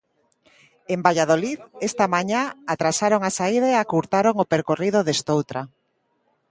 En 0.93 0.99
Valladolid, 1.07 1.59
esta 1.89 2.05
mañá 2.15 2.41
atrasaron 2.73 3.21
a 3.23 3.31
saída 3.37 3.67
e 3.71 3.75
acurtaron 3.77 4.35
o 4.43 4.49
percorrido 4.53 4.99
destoutra. 5.11 5.61